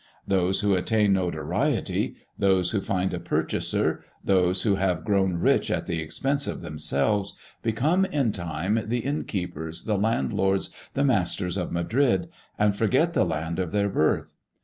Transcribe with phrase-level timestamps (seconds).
[0.27, 5.85] Those who attain notoriety, those who find a purchaser, those who have grown rich at
[5.85, 12.29] the expense of themselves, become in time the innkeepers, the landlords, the masters of Madrid,
[12.57, 14.33] and forget the land of their birth.